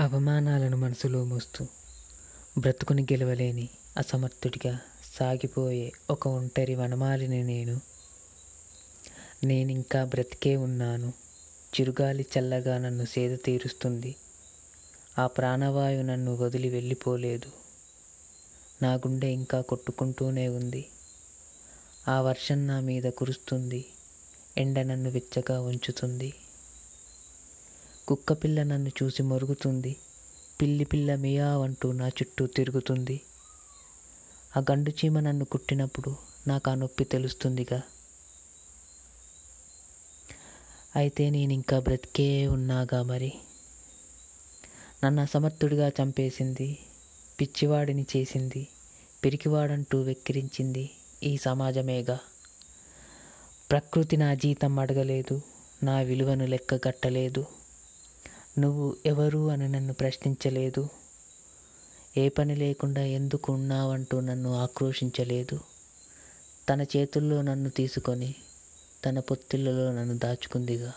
అవమానాలను 0.00 0.76
మనసులో 0.76 1.24
మోస్తూ 1.24 1.66
బ్రతుకుని 2.58 3.02
గెలవలేని 3.02 3.68
అసమర్థుడిగా 3.96 4.80
సాగిపోయే 5.14 5.92
ఒక 6.10 6.28
ఒంటరి 6.28 6.74
వనమాలిని 6.74 7.44
నేను. 7.44 7.80
నేనింకా 9.44 10.04
బ్రతికే 10.04 10.56
ఉన్నాను. 10.56 11.12
చిరుగాలి 11.80 12.26
చల్లగా 12.38 12.78
నన్ను 12.78 13.04
సేద 13.04 13.38
తీరుస్తుంది. 13.44 14.14
ఆ 15.18 15.26
ప్రాణవాయు 15.26 16.02
నన్ను 16.02 16.36
వదిలి 16.36 16.68
వెళ్ళిపోలేదు. 16.68 17.50
నా 18.82 18.94
గుండె 18.94 19.26
ఇంకా 19.26 19.60
కొట్టుకుంటూనే 19.60 20.48
ఉంది. 20.48 20.86
ఆ 22.08 22.20
వర్షం 22.20 22.66
నా 22.66 22.80
మీద 22.80 23.02
కురుస్తుంది. 23.02 23.84
ఎండ 24.58 24.78
నన్ను 24.78 25.10
వెచ్చగా 25.10 25.60
ఉంచుతుంది. 25.60 26.34
కుక్కపిల్ల 28.10 28.62
నన్ను 28.62 28.90
చూసి 29.02 29.22
మొరుగుతుంది. 29.22 29.96
పిల్లి 30.60 30.84
పిల్ల 30.84 31.14
మియావంటూ 31.14 31.92
నా 31.92 32.08
చుట్టూ 32.08 32.46
తిరుగుతుంది. 32.46 33.20
ఆ 34.56 34.60
గండు 34.70 34.90
చీమ 34.90 35.20
నన్ను 35.20 35.44
కుట్టినప్పుడు 35.44 36.16
నాకు 36.46 36.70
ఆ 36.70 36.74
నొప్పి 36.74 37.04
తెలుస్తుందిగా. 37.04 37.82
అయితే 40.96 41.30
నేను 41.30 41.52
ఇంకా 41.52 41.78
బ్రతికే 41.80 42.46
ఉన్నాగా 42.46 43.02
మరి. 43.02 43.32
నన్ను 45.04 45.22
అసమర్థుడిగా 45.22 45.88
చంపేసింది 45.88 46.78
పిచ్చివాడిని 47.40 48.06
చేసింది 48.16 48.68
పిరికివాడంటూ 49.24 50.00
వెక్కిరించింది 50.00 50.90
ఈ 51.22 51.36
సమాజమేగా. 51.36 52.18
ప్రకృతి 53.70 54.16
నా 54.16 54.34
జీతం 54.34 54.78
అడగలేదు 54.78 55.42
నా 55.82 56.00
విలువను 56.00 56.46
లెక్కగట్టలేదు. 56.46 57.59
నువ్వు 58.58 58.96
ఎవరు 59.06 59.50
అని 59.50 59.68
నన్ను 59.68 59.92
ప్రశ్నించలేదు. 59.92 60.88
ఏ 62.16 62.28
పని 62.28 62.56
లేకుండా 62.56 63.02
ఎందుకు 63.02 63.52
ఉన్నావంటూ 63.52 64.20
నన్ను 64.20 64.54
ఆక్రోషించలేదు 64.54 65.60
తన 66.68 66.82
చేతుల్లో 66.82 67.42
నన్ను 67.42 67.70
తీసుకొని 67.70 68.34
తన 69.04 69.18
పొత్తిళ్ళలో 69.18 69.92
నన్ను 69.92 70.18
దాచుకుందిగా. 70.18 70.92